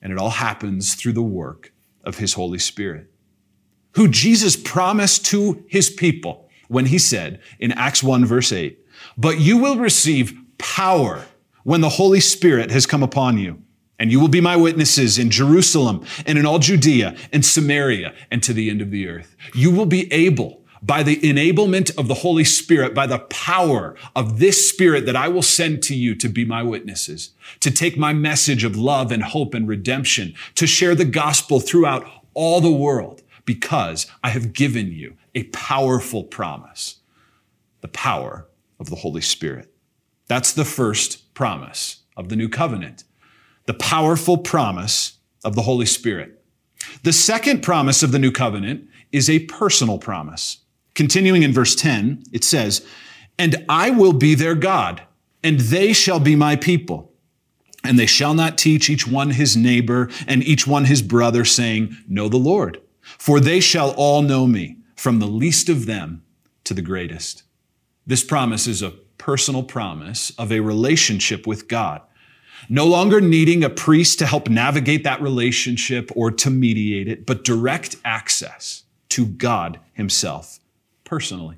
And 0.00 0.12
it 0.12 0.18
all 0.18 0.30
happens 0.30 0.94
through 0.94 1.12
the 1.12 1.22
work 1.22 1.72
of 2.02 2.18
his 2.18 2.34
Holy 2.34 2.58
Spirit, 2.58 3.10
who 3.92 4.08
Jesus 4.08 4.56
promised 4.56 5.24
to 5.26 5.64
his 5.68 5.90
people 5.90 6.48
when 6.68 6.86
he 6.86 6.98
said 6.98 7.40
in 7.58 7.72
Acts 7.72 8.02
1 8.02 8.24
verse 8.24 8.52
8, 8.52 8.78
but 9.16 9.38
you 9.38 9.58
will 9.58 9.76
receive 9.76 10.38
power 10.58 11.24
when 11.64 11.80
the 11.80 11.90
Holy 11.90 12.20
Spirit 12.20 12.70
has 12.70 12.86
come 12.86 13.02
upon 13.02 13.38
you. 13.38 13.60
And 13.98 14.10
you 14.10 14.18
will 14.18 14.28
be 14.28 14.40
my 14.40 14.56
witnesses 14.56 15.18
in 15.18 15.30
Jerusalem 15.30 16.04
and 16.26 16.36
in 16.36 16.44
all 16.44 16.58
Judea 16.58 17.16
and 17.32 17.44
Samaria 17.44 18.12
and 18.30 18.42
to 18.42 18.52
the 18.52 18.68
end 18.68 18.80
of 18.80 18.90
the 18.90 19.08
earth. 19.08 19.36
You 19.54 19.70
will 19.70 19.86
be 19.86 20.12
able 20.12 20.63
by 20.84 21.02
the 21.02 21.16
enablement 21.20 21.96
of 21.96 22.08
the 22.08 22.14
Holy 22.14 22.44
Spirit, 22.44 22.94
by 22.94 23.06
the 23.06 23.20
power 23.20 23.96
of 24.14 24.38
this 24.38 24.68
Spirit 24.68 25.06
that 25.06 25.16
I 25.16 25.28
will 25.28 25.42
send 25.42 25.82
to 25.84 25.94
you 25.94 26.14
to 26.16 26.28
be 26.28 26.44
my 26.44 26.62
witnesses, 26.62 27.30
to 27.60 27.70
take 27.70 27.96
my 27.96 28.12
message 28.12 28.64
of 28.64 28.76
love 28.76 29.10
and 29.10 29.22
hope 29.22 29.54
and 29.54 29.66
redemption, 29.66 30.34
to 30.56 30.66
share 30.66 30.94
the 30.94 31.06
gospel 31.06 31.58
throughout 31.58 32.06
all 32.34 32.60
the 32.60 32.70
world, 32.70 33.22
because 33.46 34.06
I 34.22 34.28
have 34.30 34.52
given 34.52 34.92
you 34.92 35.16
a 35.34 35.44
powerful 35.44 36.22
promise, 36.22 36.96
the 37.80 37.88
power 37.88 38.46
of 38.78 38.90
the 38.90 38.96
Holy 38.96 39.22
Spirit. 39.22 39.74
That's 40.26 40.52
the 40.52 40.64
first 40.64 41.32
promise 41.34 42.02
of 42.16 42.28
the 42.28 42.36
new 42.36 42.48
covenant, 42.48 43.04
the 43.66 43.74
powerful 43.74 44.36
promise 44.36 45.18
of 45.44 45.54
the 45.54 45.62
Holy 45.62 45.86
Spirit. 45.86 46.42
The 47.02 47.12
second 47.12 47.62
promise 47.62 48.02
of 48.02 48.12
the 48.12 48.18
new 48.18 48.32
covenant 48.32 48.88
is 49.12 49.30
a 49.30 49.40
personal 49.40 49.98
promise. 49.98 50.58
Continuing 50.94 51.42
in 51.42 51.52
verse 51.52 51.74
10, 51.74 52.24
it 52.32 52.44
says, 52.44 52.86
And 53.38 53.64
I 53.68 53.90
will 53.90 54.12
be 54.12 54.34
their 54.34 54.54
God, 54.54 55.02
and 55.42 55.58
they 55.58 55.92
shall 55.92 56.20
be 56.20 56.36
my 56.36 56.56
people. 56.56 57.12
And 57.82 57.98
they 57.98 58.06
shall 58.06 58.32
not 58.32 58.56
teach 58.56 58.88
each 58.88 59.06
one 59.06 59.30
his 59.30 59.56
neighbor 59.56 60.08
and 60.26 60.42
each 60.42 60.66
one 60.66 60.86
his 60.86 61.02
brother, 61.02 61.44
saying, 61.44 61.96
Know 62.08 62.28
the 62.28 62.38
Lord. 62.38 62.80
For 63.02 63.40
they 63.40 63.60
shall 63.60 63.90
all 63.90 64.22
know 64.22 64.46
me, 64.46 64.78
from 64.96 65.18
the 65.18 65.26
least 65.26 65.68
of 65.68 65.84
them 65.84 66.22
to 66.62 66.72
the 66.72 66.80
greatest. 66.80 67.42
This 68.06 68.24
promise 68.24 68.66
is 68.66 68.80
a 68.80 68.94
personal 69.18 69.62
promise 69.62 70.30
of 70.38 70.50
a 70.50 70.60
relationship 70.60 71.46
with 71.46 71.68
God. 71.68 72.00
No 72.70 72.86
longer 72.86 73.20
needing 73.20 73.62
a 73.62 73.68
priest 73.68 74.18
to 74.20 74.26
help 74.26 74.48
navigate 74.48 75.04
that 75.04 75.20
relationship 75.20 76.10
or 76.14 76.30
to 76.30 76.48
mediate 76.48 77.08
it, 77.08 77.26
but 77.26 77.44
direct 77.44 77.96
access 78.04 78.84
to 79.10 79.26
God 79.26 79.80
himself 79.92 80.60
personally. 81.04 81.56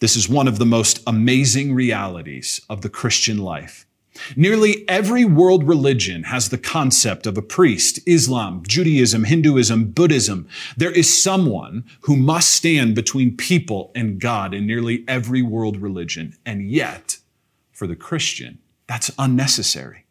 This 0.00 0.16
is 0.16 0.28
one 0.28 0.48
of 0.48 0.58
the 0.58 0.66
most 0.66 1.02
amazing 1.06 1.74
realities 1.74 2.60
of 2.68 2.82
the 2.82 2.88
Christian 2.88 3.38
life. 3.38 3.86
Nearly 4.36 4.88
every 4.88 5.24
world 5.24 5.64
religion 5.64 6.24
has 6.24 6.48
the 6.48 6.58
concept 6.58 7.26
of 7.26 7.36
a 7.36 7.42
priest. 7.42 7.98
Islam, 8.06 8.62
Judaism, 8.66 9.24
Hinduism, 9.24 9.90
Buddhism. 9.90 10.48
There 10.76 10.90
is 10.90 11.22
someone 11.22 11.84
who 12.02 12.16
must 12.16 12.50
stand 12.52 12.94
between 12.94 13.36
people 13.36 13.90
and 13.94 14.20
God 14.20 14.54
in 14.54 14.66
nearly 14.66 15.04
every 15.08 15.42
world 15.42 15.76
religion. 15.78 16.36
And 16.46 16.70
yet, 16.70 17.18
for 17.72 17.86
the 17.86 17.96
Christian, 17.96 18.58
that's 18.86 19.10
unnecessary. 19.18 20.03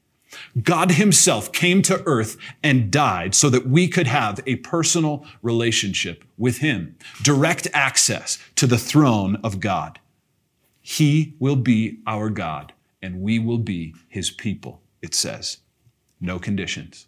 God 0.62 0.92
himself 0.92 1.52
came 1.52 1.82
to 1.84 2.04
earth 2.06 2.38
and 2.62 2.92
died 2.92 3.36
so 3.36 3.50
that 3.50 3.68
we 3.68 3.88
could 3.88 4.08
have 4.08 4.40
a 4.46 4.58
personal 4.58 5.26
relationship 5.42 6.24
with 6.38 6.58
him, 6.58 6.96
direct 7.22 7.68
access 7.74 8.38
to 8.56 8.68
the 8.68 8.78
throne 8.78 9.38
of 9.44 9.60
God. 9.60 10.00
He 10.82 11.36
will 11.40 11.56
be 11.56 12.00
our 12.06 12.30
God 12.30 12.74
and 13.02 13.22
we 13.22 13.40
will 13.40 13.58
be 13.58 13.94
his 14.08 14.32
people, 14.32 14.82
it 15.02 15.14
says. 15.14 15.58
No 16.20 16.40
conditions, 16.40 17.08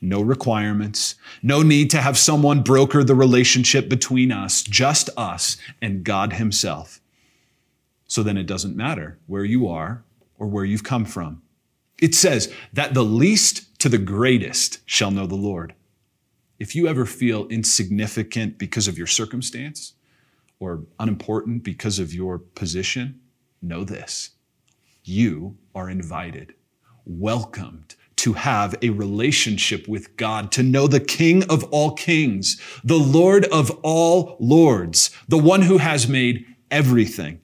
no 0.00 0.22
requirements, 0.22 1.16
no 1.42 1.62
need 1.62 1.90
to 1.90 2.00
have 2.00 2.16
someone 2.16 2.62
broker 2.62 3.04
the 3.04 3.14
relationship 3.14 3.88
between 3.88 4.32
us, 4.32 4.62
just 4.62 5.10
us 5.16 5.58
and 5.82 6.02
God 6.02 6.34
himself. 6.34 7.00
So 8.06 8.22
then 8.22 8.36
it 8.36 8.46
doesn't 8.46 8.76
matter 8.76 9.18
where 9.26 9.44
you 9.44 9.68
are 9.68 10.04
or 10.38 10.46
where 10.46 10.64
you've 10.64 10.84
come 10.84 11.04
from. 11.04 11.42
It 12.00 12.14
says 12.14 12.52
that 12.72 12.94
the 12.94 13.04
least 13.04 13.78
to 13.80 13.88
the 13.88 13.98
greatest 13.98 14.80
shall 14.86 15.10
know 15.10 15.26
the 15.26 15.34
Lord. 15.34 15.74
If 16.58 16.74
you 16.74 16.88
ever 16.88 17.04
feel 17.04 17.46
insignificant 17.48 18.58
because 18.58 18.88
of 18.88 18.96
your 18.96 19.06
circumstance 19.06 19.94
or 20.58 20.84
unimportant 20.98 21.64
because 21.64 21.98
of 21.98 22.14
your 22.14 22.38
position, 22.38 23.20
know 23.60 23.84
this 23.84 24.30
you 25.06 25.56
are 25.74 25.90
invited, 25.90 26.54
welcomed 27.04 27.94
to 28.16 28.32
have 28.32 28.74
a 28.80 28.90
relationship 28.90 29.86
with 29.86 30.16
God, 30.16 30.50
to 30.52 30.62
know 30.62 30.86
the 30.86 31.00
King 31.00 31.44
of 31.50 31.64
all 31.64 31.92
kings, 31.92 32.60
the 32.82 32.98
Lord 32.98 33.44
of 33.46 33.70
all 33.82 34.36
lords, 34.40 35.10
the 35.28 35.38
one 35.38 35.62
who 35.62 35.78
has 35.78 36.08
made 36.08 36.46
everything. 36.70 37.40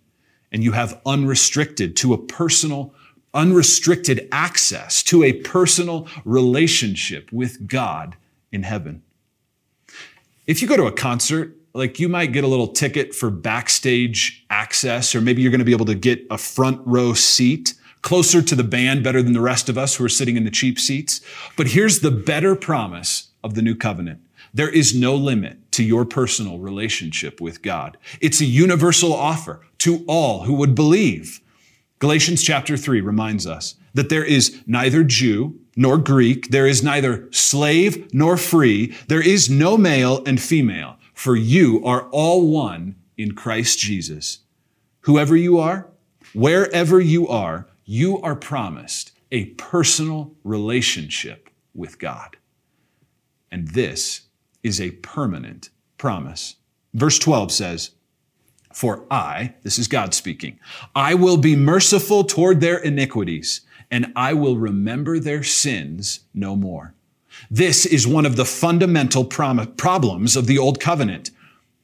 And 0.53 0.65
you 0.65 0.73
have 0.73 1.01
unrestricted 1.05 1.97
to 1.97 2.15
a 2.15 2.19
personal, 2.19 2.95
unrestricted 3.35 4.29
access 4.33 5.03
to 5.05 5.23
a 5.23 5.33
personal 5.33 6.09
relationship 6.25 7.33
with 7.33 7.67
God 7.67 8.17
in 8.53 8.63
heaven. 8.65 9.03
If 10.47 10.63
you 10.63 10.69
go 10.69 10.77
to 10.77 10.87
a 10.87 10.93
concert, 10.93 11.57
like 11.75 12.01
you 12.01 12.09
might 12.09 12.33
get 12.33 12.45
a 12.45 12.49
little 12.49 12.67
ticket 12.67 13.15
for 13.15 13.31
backstage 13.31 14.45
access, 14.51 15.15
or 15.15 15.21
maybe 15.21 15.43
you're 15.43 15.53
going 15.53 15.61
to 15.61 15.65
be 15.65 15.73
able 15.73 15.87
to 15.87 15.95
get 15.95 16.27
a 16.31 16.39
front 16.39 16.81
row 16.85 17.13
seat 17.13 17.75
closer 18.03 18.43
to 18.43 18.55
the 18.55 18.65
band, 18.65 19.05
better 19.05 19.23
than 19.23 19.35
the 19.35 19.41
rest 19.41 19.69
of 19.69 19.77
us 19.77 19.95
who 19.95 20.05
are 20.05 20.09
sitting 20.09 20.37
in 20.37 20.45
the 20.45 20.51
cheap 20.51 20.79
seats. 20.79 21.21
But 21.57 21.69
here's 21.69 22.01
the 22.01 22.11
better 22.11 22.57
promise 22.57 23.29
of 23.45 23.55
the 23.55 23.63
new 23.63 23.75
covenant. 23.75 24.21
There 24.53 24.71
is 24.71 24.95
no 24.95 25.15
limit 25.15 25.71
to 25.73 25.85
your 25.85 26.05
personal 26.05 26.59
relationship 26.59 27.41
with 27.41 27.63
God. 27.63 27.97
It's 28.21 28.41
a 28.41 28.47
universal 28.47 29.13
offer 29.13 29.61
to 29.79 30.05
all 30.09 30.43
who 30.43 30.55
would 30.55 30.75
believe. 30.75 31.41
Galatians 32.01 32.43
chapter 32.43 32.77
3 32.77 33.01
reminds 33.01 33.47
us 33.47 33.77
that 33.95 34.09
there 34.09 34.25
is 34.25 34.61
neither 34.67 35.05
Jew 35.05 35.61
nor 35.77 35.97
Greek, 35.97 36.51
there 36.51 36.67
is 36.67 36.83
neither 36.83 37.29
slave 37.31 38.13
nor 38.13 38.37
free, 38.37 38.95
there 39.09 39.23
is 39.23 39.49
no 39.49 39.79
male 39.79 40.23
and 40.27 40.41
female 40.41 40.97
for 41.21 41.37
you 41.37 41.85
are 41.85 42.09
all 42.13 42.49
one 42.49 42.97
in 43.19 43.35
Christ 43.35 43.79
Jesus. 43.79 44.39
Whoever 45.01 45.37
you 45.37 45.59
are, 45.59 45.91
wherever 46.33 46.99
you 46.99 47.29
are, 47.29 47.69
you 47.85 48.19
are 48.23 48.35
promised 48.35 49.13
a 49.31 49.45
personal 49.57 50.33
relationship 50.45 51.51
with 51.75 51.99
God. 51.99 52.39
And 53.53 53.69
this 53.69 54.23
is 54.63 54.81
a 54.81 54.93
permanent 54.93 55.69
promise. 55.99 56.57
Verse 56.95 57.19
12 57.19 57.53
says, 57.53 57.91
For 58.73 59.05
I, 59.11 59.55
this 59.63 59.79
is 59.79 59.89
God 59.89 60.15
speaking, 60.15 60.59
I 60.95 61.15
will 61.15 61.37
be 61.37 61.57
merciful 61.57 62.25
toward 62.25 62.61
their 62.61 62.79
iniquities, 62.79 63.63
and 63.91 64.13
I 64.15 64.33
will 64.33 64.57
remember 64.57 65.19
their 65.19 65.43
sins 65.43 66.21
no 66.33 66.55
more. 66.55 66.95
This 67.51 67.87
is 67.87 68.07
one 68.07 68.27
of 68.27 68.37
the 68.37 68.45
fundamental 68.45 69.25
prom- 69.25 69.75
problems 69.75 70.37
of 70.37 70.47
the 70.47 70.59
Old 70.59 70.81
Covenant. 70.81 71.31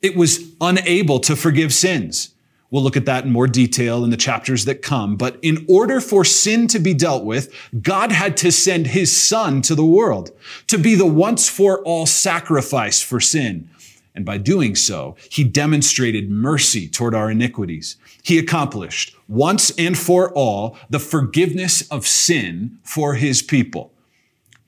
It 0.03 0.16
was 0.16 0.53
unable 0.61 1.18
to 1.20 1.35
forgive 1.35 1.72
sins. 1.75 2.35
We'll 2.70 2.83
look 2.83 2.96
at 2.96 3.07
that 3.07 3.25
in 3.25 3.33
more 3.33 3.46
detail 3.46 4.05
in 4.05 4.11
the 4.11 4.16
chapters 4.16 4.64
that 4.64 4.83
come. 4.83 5.16
But 5.16 5.38
in 5.40 5.64
order 5.68 6.01
for 6.01 6.25
sin 6.25 6.66
to 6.68 6.79
be 6.79 6.94
dealt 6.94 7.25
with, 7.25 7.53
God 7.81 8.11
had 8.11 8.37
to 8.38 8.51
send 8.51 8.88
his 8.88 9.16
son 9.16 9.62
to 9.62 9.75
the 9.75 9.85
world 9.85 10.31
to 10.66 10.77
be 10.77 10.94
the 10.94 11.07
once 11.07 11.49
for 11.49 11.81
all 11.83 12.07
sacrifice 12.07 13.01
for 13.01 13.20
sin. 13.20 13.70
And 14.16 14.24
by 14.24 14.38
doing 14.38 14.74
so, 14.74 15.14
he 15.31 15.44
demonstrated 15.44 16.31
mercy 16.31 16.88
toward 16.88 17.14
our 17.14 17.31
iniquities. 17.31 17.96
He 18.22 18.38
accomplished 18.38 19.14
once 19.29 19.70
and 19.79 19.96
for 19.96 20.33
all 20.33 20.76
the 20.88 20.98
forgiveness 20.98 21.87
of 21.90 22.07
sin 22.07 22.79
for 22.83 23.14
his 23.14 23.42
people. 23.42 23.92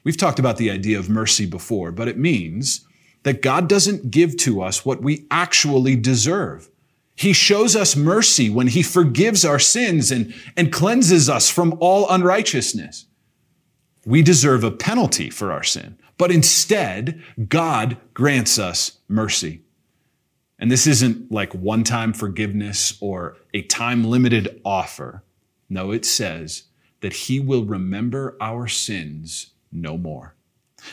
We've 0.04 0.18
talked 0.18 0.38
about 0.38 0.58
the 0.58 0.70
idea 0.70 0.98
of 0.98 1.08
mercy 1.08 1.46
before, 1.46 1.90
but 1.90 2.08
it 2.08 2.18
means 2.18 2.86
that 3.22 3.42
God 3.42 3.68
doesn't 3.68 4.10
give 4.10 4.36
to 4.38 4.62
us 4.62 4.84
what 4.84 5.02
we 5.02 5.26
actually 5.30 5.96
deserve. 5.96 6.68
He 7.16 7.32
shows 7.32 7.74
us 7.74 7.96
mercy 7.96 8.48
when 8.48 8.68
he 8.68 8.82
forgives 8.82 9.44
our 9.44 9.58
sins 9.58 10.12
and, 10.12 10.32
and 10.56 10.72
cleanses 10.72 11.28
us 11.28 11.50
from 11.50 11.76
all 11.80 12.08
unrighteousness. 12.08 13.06
We 14.06 14.22
deserve 14.22 14.62
a 14.62 14.70
penalty 14.70 15.28
for 15.30 15.50
our 15.50 15.64
sin, 15.64 15.98
but 16.18 16.30
instead, 16.30 17.22
God 17.48 17.96
grants 18.12 18.58
us 18.58 18.98
mercy. 19.08 19.62
And 20.58 20.70
this 20.70 20.86
isn't 20.86 21.30
like 21.30 21.54
one 21.54 21.84
time 21.84 22.12
forgiveness 22.12 22.98
or 23.00 23.36
a 23.54 23.62
time 23.62 24.04
limited 24.04 24.60
offer. 24.64 25.22
No, 25.70 25.92
it 25.92 26.04
says 26.04 26.64
that 27.00 27.12
he 27.12 27.38
will 27.38 27.64
remember 27.64 28.36
our 28.40 28.66
sins 28.66 29.52
no 29.70 29.96
more. 29.96 30.34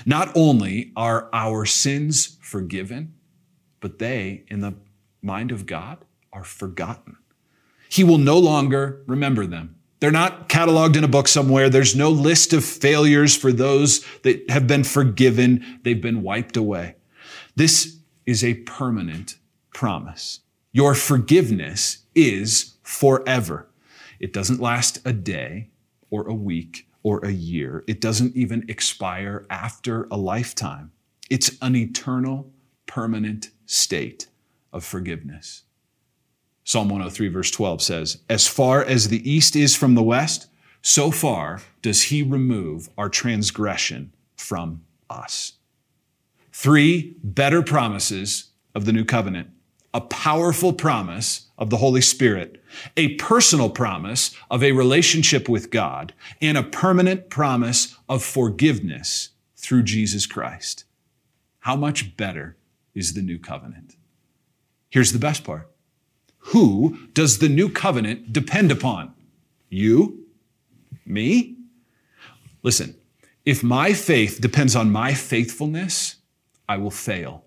Not 0.05 0.31
only 0.35 0.91
are 0.95 1.29
our 1.33 1.65
sins 1.65 2.37
forgiven, 2.41 3.15
but 3.79 3.99
they, 3.99 4.43
in 4.47 4.61
the 4.61 4.75
mind 5.21 5.51
of 5.51 5.65
God, 5.65 6.05
are 6.31 6.43
forgotten. 6.43 7.17
He 7.89 8.03
will 8.03 8.17
no 8.17 8.37
longer 8.37 9.03
remember 9.07 9.47
them. 9.47 9.74
They're 10.05 10.11
not 10.11 10.49
cataloged 10.49 10.97
in 10.97 11.03
a 11.03 11.07
book 11.07 11.27
somewhere. 11.27 11.67
There's 11.67 11.95
no 11.95 12.11
list 12.11 12.53
of 12.53 12.63
failures 12.63 13.35
for 13.35 13.51
those 13.51 14.05
that 14.21 14.47
have 14.51 14.67
been 14.67 14.83
forgiven. 14.83 15.79
They've 15.81 15.99
been 15.99 16.21
wiped 16.21 16.55
away. 16.55 16.97
This 17.55 17.97
is 18.23 18.43
a 18.43 18.53
permanent 18.53 19.39
promise. 19.73 20.41
Your 20.71 20.93
forgiveness 20.93 22.03
is 22.13 22.75
forever. 22.83 23.67
It 24.19 24.31
doesn't 24.31 24.61
last 24.61 24.99
a 25.05 25.11
day 25.11 25.71
or 26.11 26.27
a 26.27 26.35
week 26.35 26.87
or 27.01 27.25
a 27.25 27.31
year. 27.31 27.83
It 27.87 27.99
doesn't 27.99 28.35
even 28.35 28.63
expire 28.69 29.47
after 29.49 30.07
a 30.11 30.17
lifetime. 30.17 30.91
It's 31.31 31.57
an 31.63 31.75
eternal, 31.75 32.53
permanent 32.85 33.49
state 33.65 34.27
of 34.71 34.85
forgiveness. 34.85 35.63
Psalm 36.65 36.89
103, 36.89 37.27
verse 37.27 37.51
12 37.51 37.81
says, 37.81 38.17
As 38.27 38.47
far 38.47 38.83
as 38.83 39.07
the 39.07 39.29
east 39.29 39.55
is 39.55 39.75
from 39.75 39.93
the 39.93 40.03
west, 40.03 40.47
so 40.81 41.11
far 41.11 41.61
does 41.83 42.03
he 42.03 42.23
remove 42.23 42.89
our 42.97 43.07
transgression 43.07 44.11
from 44.35 44.81
us. 45.07 45.53
Three 46.51 47.17
better 47.23 47.61
promises 47.61 48.49
of 48.73 48.85
the 48.85 48.93
new 48.93 49.05
covenant 49.05 49.49
a 49.93 50.01
powerful 50.01 50.73
promise 50.73 51.47
of 51.57 51.69
the 51.69 51.77
Holy 51.77 52.01
Spirit, 52.01 52.61
a 52.97 53.15
personal 53.15 53.69
promise 53.69 54.35
of 54.51 54.61
a 54.61 54.73
relationship 54.73 55.47
with 55.47 55.69
God, 55.69 56.13
and 56.41 56.57
a 56.57 56.63
permanent 56.63 57.29
promise 57.29 57.95
of 58.09 58.21
forgiveness 58.21 59.29
through 59.55 59.83
Jesus 59.83 60.25
Christ. 60.25 60.83
How 61.59 61.77
much 61.77 62.17
better 62.17 62.57
is 62.93 63.13
the 63.13 63.21
new 63.21 63.39
covenant? 63.39 63.95
Here's 64.89 65.13
the 65.13 65.19
best 65.19 65.45
part. 65.45 65.71
Who 66.49 67.07
does 67.13 67.39
the 67.39 67.49
new 67.49 67.69
covenant 67.69 68.31
depend 68.31 68.71
upon? 68.71 69.13
You? 69.69 70.25
Me? 71.05 71.57
Listen, 72.61 72.95
if 73.45 73.63
my 73.63 73.93
faith 73.93 74.39
depends 74.41 74.75
on 74.75 74.91
my 74.91 75.13
faithfulness, 75.13 76.17
I 76.69 76.77
will 76.77 76.91
fail. 76.91 77.45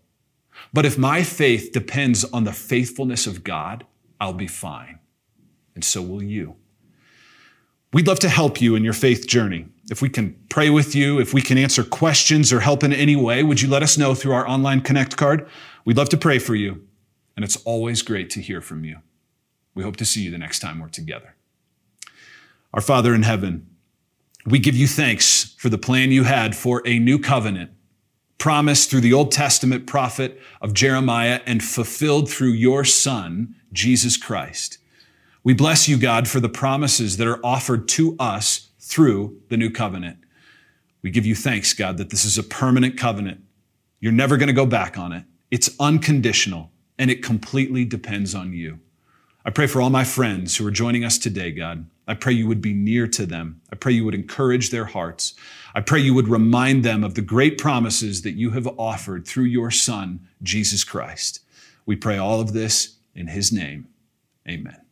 But 0.72 0.84
if 0.84 0.98
my 0.98 1.22
faith 1.22 1.70
depends 1.72 2.24
on 2.24 2.44
the 2.44 2.52
faithfulness 2.52 3.26
of 3.26 3.44
God, 3.44 3.86
I'll 4.20 4.32
be 4.32 4.48
fine. 4.48 4.98
And 5.74 5.84
so 5.84 6.02
will 6.02 6.22
you. 6.22 6.56
We'd 7.92 8.08
love 8.08 8.18
to 8.20 8.28
help 8.28 8.60
you 8.60 8.74
in 8.74 8.84
your 8.84 8.92
faith 8.92 9.28
journey. 9.28 9.66
If 9.90 10.02
we 10.02 10.08
can 10.08 10.36
pray 10.50 10.70
with 10.70 10.94
you, 10.94 11.20
if 11.20 11.32
we 11.32 11.40
can 11.40 11.56
answer 11.56 11.84
questions 11.84 12.52
or 12.52 12.60
help 12.60 12.82
in 12.82 12.92
any 12.92 13.14
way, 13.14 13.44
would 13.44 13.62
you 13.62 13.68
let 13.68 13.84
us 13.84 13.96
know 13.96 14.14
through 14.14 14.32
our 14.32 14.46
online 14.46 14.80
Connect 14.80 15.16
card? 15.16 15.48
We'd 15.84 15.96
love 15.96 16.08
to 16.10 16.16
pray 16.16 16.40
for 16.40 16.56
you. 16.56 16.87
And 17.38 17.44
it's 17.44 17.54
always 17.58 18.02
great 18.02 18.30
to 18.30 18.40
hear 18.40 18.60
from 18.60 18.82
you. 18.82 18.98
We 19.72 19.84
hope 19.84 19.94
to 19.98 20.04
see 20.04 20.22
you 20.22 20.32
the 20.32 20.38
next 20.38 20.58
time 20.58 20.80
we're 20.80 20.88
together. 20.88 21.36
Our 22.74 22.80
Father 22.80 23.14
in 23.14 23.22
heaven, 23.22 23.68
We 24.44 24.58
give 24.58 24.74
you 24.74 24.88
thanks 24.88 25.54
for 25.56 25.68
the 25.68 25.78
plan 25.78 26.10
you 26.10 26.24
had 26.24 26.56
for 26.56 26.82
a 26.84 26.98
new 26.98 27.20
covenant, 27.20 27.70
promised 28.38 28.90
through 28.90 29.02
the 29.02 29.12
Old 29.12 29.30
Testament 29.30 29.86
prophet 29.86 30.40
of 30.60 30.74
Jeremiah 30.74 31.40
and 31.46 31.62
fulfilled 31.62 32.28
through 32.28 32.54
your 32.54 32.84
Son, 32.84 33.54
Jesus 33.72 34.16
Christ. 34.16 34.78
We 35.44 35.54
bless 35.54 35.88
you, 35.88 35.96
God, 35.96 36.26
for 36.26 36.40
the 36.40 36.48
promises 36.48 37.18
that 37.18 37.28
are 37.28 37.38
offered 37.46 37.86
to 37.90 38.16
us 38.18 38.70
through 38.80 39.40
the 39.48 39.56
new 39.56 39.70
covenant. 39.70 40.18
We 41.02 41.10
give 41.10 41.24
you 41.24 41.36
thanks, 41.36 41.72
God, 41.72 41.98
that 41.98 42.10
this 42.10 42.24
is 42.24 42.36
a 42.36 42.42
permanent 42.42 42.98
covenant. 42.98 43.42
You're 44.00 44.10
never 44.10 44.36
going 44.38 44.48
to 44.48 44.52
go 44.52 44.66
back 44.66 44.98
on 44.98 45.12
it. 45.12 45.22
It's 45.52 45.70
unconditional 45.78 46.72
and 46.98 47.10
it 47.10 47.22
completely 47.22 47.84
depends 47.84 48.34
on 48.34 48.52
you. 48.52 48.80
I 49.44 49.50
pray 49.50 49.66
for 49.66 49.80
all 49.80 49.90
my 49.90 50.04
friends 50.04 50.56
who 50.56 50.66
are 50.66 50.70
joining 50.70 51.04
us 51.04 51.16
today, 51.16 51.52
God. 51.52 51.86
I 52.06 52.14
pray 52.14 52.32
you 52.32 52.48
would 52.48 52.60
be 52.60 52.72
near 52.72 53.06
to 53.08 53.26
them. 53.26 53.60
I 53.72 53.76
pray 53.76 53.92
you 53.92 54.04
would 54.04 54.14
encourage 54.14 54.70
their 54.70 54.86
hearts. 54.86 55.34
I 55.74 55.80
pray 55.80 56.00
you 56.00 56.14
would 56.14 56.28
remind 56.28 56.84
them 56.84 57.04
of 57.04 57.14
the 57.14 57.22
great 57.22 57.58
promises 57.58 58.22
that 58.22 58.32
you 58.32 58.50
have 58.50 58.66
offered 58.78 59.26
through 59.26 59.44
your 59.44 59.70
Son, 59.70 60.26
Jesus 60.42 60.84
Christ. 60.84 61.40
We 61.86 61.96
pray 61.96 62.18
all 62.18 62.40
of 62.40 62.52
this 62.52 62.96
in 63.14 63.28
his 63.28 63.52
name. 63.52 63.88
Amen. 64.48 64.87